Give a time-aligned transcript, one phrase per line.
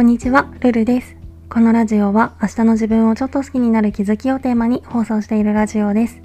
[0.00, 1.14] こんにちは、ルルです。
[1.50, 6.22] このラジオは明日の自分をちょっと好きになる気づきをテーマに放送しているラジオです。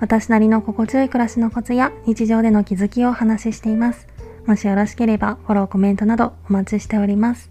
[0.00, 4.08] 私なりの心地よい暮らしのコツや日常での気づきをお話ししています。
[4.46, 7.50] もしよろしければフォロー、コメントなどお待ちしております。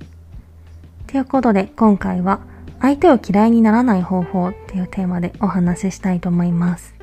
[1.06, 2.40] ということで今回は
[2.82, 6.96] 相手を嫌いにならない方法っていうテーマでお話ししたいと思います。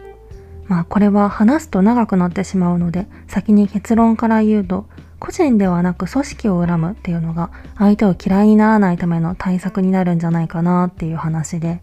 [0.67, 4.89] まあこれは話すと長くなってしまうので先に結論から言うと
[5.25, 11.81] 個人ではなく組織を恨むっていうのが相手を嫌いにならないための対策になるんじゃないかなっていう話で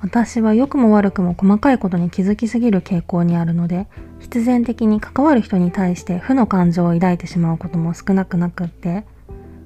[0.00, 3.86] 私は良くも悪くも細かいことに気づきすぎる傾向にあるので
[4.18, 9.04] 必然的に関わる人に対して負の感情を抱いてしまうことも少なくなくって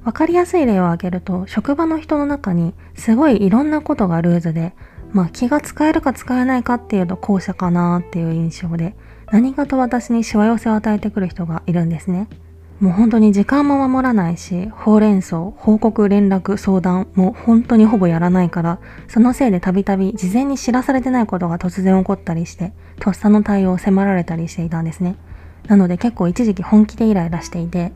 [0.05, 4.75] わかりやすい例を挙げると職場の人の中にすごいいろんなことがルーズで
[5.15, 8.95] まあ気が使えるか使えないかっていうと後者かなっていう印象で
[9.33, 12.29] 何かと私にしわ寄せを与えてくる人がいるんですね。
[12.85, 25.17] もう本当に時間も守らないし、ほうれん草、報告、連絡、相談も本当にほぼやらないから、そのせいでたびたび事前に知らされてないことが突然起こったりして、とっさの対応を迫られたりしていたんですね。
[25.67, 27.95] なので結構一時期本気でイライラしていて、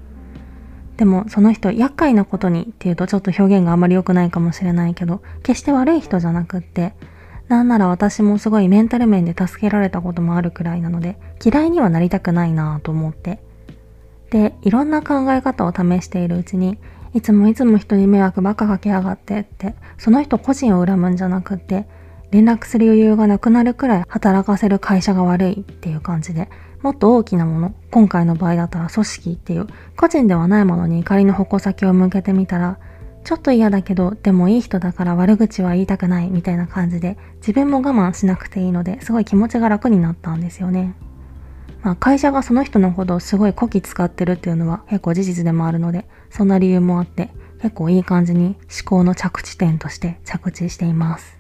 [0.97, 6.95] でもその人厄介なことにっていうとちょっと表現があまり良くないかもしれないけど、決して悪い人じゃなくって、
[7.49, 13.47] なんなら私もすごいメンタル面で助けられたこともあるくらいなので、嫌いにはなりたくないなぁと思って。
[14.31, 16.79] で、いろんな考え方を試しているうちに、
[17.15, 21.87] いつもいつも人に迷惑ばっかかけやがってって、その人個人を恨むんじゃなくって、
[22.31, 26.51] 連絡する余裕がなくなるくらい働かせる会社が悪いっていう感じで、
[26.83, 32.79] もっと大きなもの、今回の場合だったら組織っていう、個人ではないものに怒りの矛先を向けてみたら、
[33.25, 40.95] ちょっと嫌だけど、でもいい人だから悪口は言いたくないみたいな感じで、自分も我慢しなくていいので、すごい気持ちが楽になったんですよね。
[41.83, 47.31] まあ、会社がその人のことをすごいこき使ってるっていうのは結構事実でもあるので、そんな理由もあって、
[47.63, 51.39] 結構いい感じに思考の着地点として着地しています。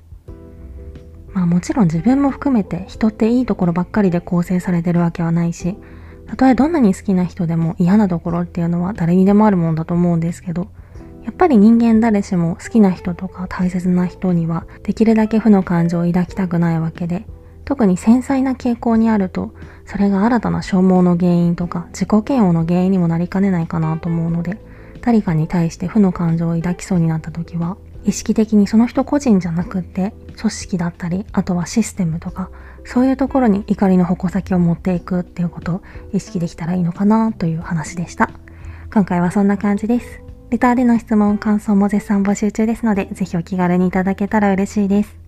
[1.32, 5.76] まあもちろん自分も含めて人っていいところばっかりで構成されてるわけはないし、
[6.26, 10.68] たとえどんなに好きな人でも嫌なところっていうのは誰にでもあるもんだと思うんですけど、
[11.24, 17.26] やっぱり人間誰しも好きな人とか大切な人にはできるだけ負の感情を抱きたくないわけで、
[17.68, 19.52] 特に繊細な傾向にあると、
[19.84, 24.58] それが新たな消耗の原因とか自己嫌悪の原因にもなりかねないかなと思うので、
[25.02, 32.48] 誰かに対して負の感情を抱きそうになった時は、意識的にその人個人じゃなくって、組織だったり、あとはシステムとか、
[32.84, 35.82] そういうところに怒りの矛先を持っていくっていうことを
[36.14, 38.30] 意識できたらいいのかなという話でした。
[38.90, 40.22] 今回はそんな感じです。
[40.48, 45.27] レターでの質問、感想も絶賛募集中ですので、ぜひお気軽にいただけたら嬉しいです。